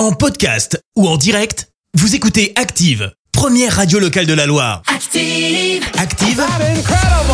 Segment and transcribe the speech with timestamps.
[0.00, 4.80] En podcast ou en direct, vous écoutez Active, première radio locale de la Loire.
[4.86, 5.84] Active.
[5.98, 6.42] Active,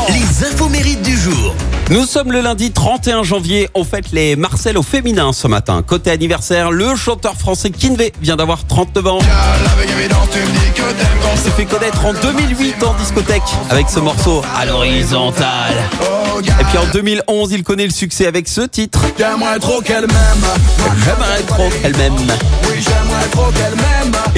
[0.09, 1.55] les infos mérites du jour.
[1.91, 3.69] Nous sommes le lundi 31 janvier.
[3.75, 5.85] On fête les Marcel au féminin ce matin.
[5.87, 9.21] Côté anniversaire, le chanteur français Kinvey vient d'avoir 39 ans.
[11.37, 15.75] Il s'est fait connaître en 2008 en discothèque avec ce morceau à l'horizontale.
[16.39, 19.01] Et puis en 2011, il connaît le succès avec ce titre.
[19.19, 20.47] J'aimerais trop qu'elle m'aime.
[21.05, 22.17] J'aimerais trop qu'elle m'aime.
[22.65, 22.83] Oui,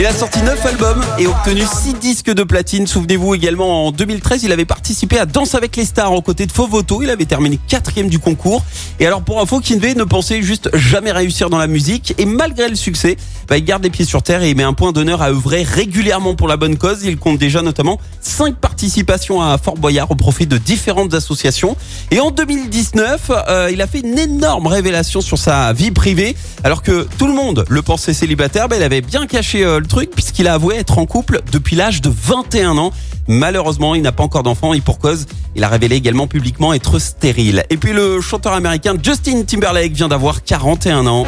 [0.01, 2.87] Il a sorti 9 albums et obtenu 6 disques de platine.
[2.87, 6.53] Souvenez-vous également en 2013, il avait participé à Danse avec les stars aux côtés de
[6.53, 7.03] Fovoto.
[7.03, 8.63] Il avait terminé quatrième du concours.
[9.01, 12.15] Et alors pour info, Kinvey ne pensait juste jamais réussir dans la musique.
[12.17, 13.17] Et malgré le succès,
[13.49, 15.65] bah, il garde les pieds sur terre et il met un point d'honneur à œuvrer
[15.65, 17.03] régulièrement pour la bonne cause.
[17.03, 21.77] Il compte déjà notamment 5 participations à Fort Boyard au profit de différentes associations.
[22.13, 26.37] Et en 2019, euh, il a fait une énorme révélation sur sa vie privée.
[26.63, 30.11] Alors que tout le monde le pensait célibataire, bah, il avait bien caché euh, truc
[30.11, 32.93] puisqu'il a avoué être en couple depuis l'âge de 21 ans.
[33.27, 36.99] Malheureusement, il n'a pas encore d'enfant et pour cause, il a révélé également publiquement être
[36.99, 37.65] stérile.
[37.71, 41.27] Et puis le chanteur américain Justin Timberlake vient d'avoir 41 ans.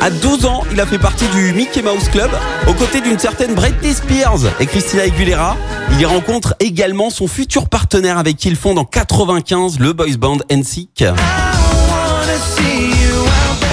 [0.00, 2.30] À 12 ans, il a fait partie du Mickey Mouse Club
[2.68, 5.56] aux côtés d'une certaine Britney Spears et Christina Aguilera.
[5.92, 10.18] Il y rencontre également son futur partenaire avec qui il fonde en 95 le boys
[10.18, 11.14] band NSYNC.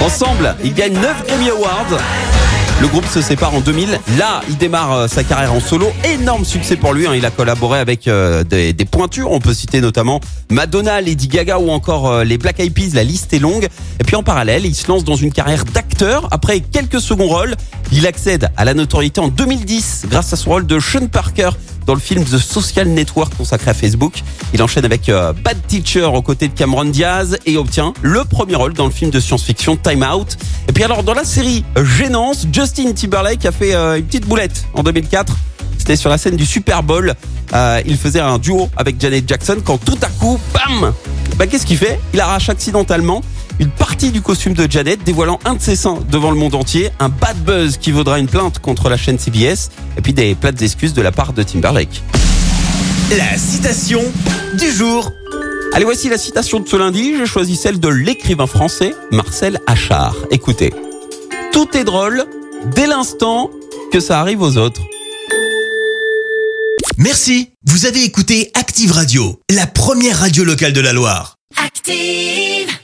[0.02, 1.98] Ensemble, ils gagnent 9 Grammy Awards.
[2.80, 4.00] Le groupe se sépare en 2000.
[4.18, 5.92] Là, il démarre euh, sa carrière en solo.
[6.04, 7.06] Énorme succès pour lui.
[7.06, 7.14] hein.
[7.14, 9.30] Il a collaboré avec euh, des, pointures.
[9.30, 10.18] On peut citer notamment
[10.50, 12.90] Madonna, Lady Gaga ou encore euh, les Black Eyed Peas.
[12.94, 13.68] La liste est longue.
[14.00, 16.26] Et puis en parallèle, il se lance dans une carrière d'acteur.
[16.32, 17.54] Après quelques seconds rôles,
[17.92, 21.50] il accède à la notoriété en 2010 grâce à son rôle de Sean Parker
[21.86, 24.22] dans le film The Social Network consacré à Facebook.
[24.54, 28.56] Il enchaîne avec euh, Bad Teacher aux côtés de Cameron Diaz et obtient le premier
[28.56, 30.36] rôle dans le film de science-fiction Time Out.
[30.68, 31.64] Et puis alors dans la série
[31.98, 35.36] Gênance, Justin Timberlake a fait euh, une petite boulette en 2004.
[35.78, 37.14] C'était sur la scène du Super Bowl.
[37.54, 40.92] Euh, il faisait un duo avec Janet Jackson quand tout à coup, bam
[41.36, 41.98] bah, Qu'est-ce qu'il fait?
[42.14, 43.20] Il arrache accidentellement
[43.58, 46.90] une partie du costume de Janet, dévoilant un de ses seins devant le monde entier,
[46.98, 50.60] un bad buzz qui vaudra une plainte contre la chaîne CBS, et puis des plates
[50.62, 52.02] excuses de la part de Timberlake.
[53.16, 54.02] La citation
[54.58, 55.12] du jour.
[55.74, 57.14] Allez, voici la citation de ce lundi.
[57.16, 60.16] J'ai choisi celle de l'écrivain français Marcel Achard.
[60.30, 60.72] Écoutez.
[61.52, 62.24] Tout est drôle
[62.74, 63.50] dès l'instant
[63.92, 64.80] que ça arrive aux autres.
[66.98, 67.50] Merci.
[67.66, 71.36] Vous avez écouté Active Radio, la première radio locale de la Loire.
[71.56, 72.81] Active.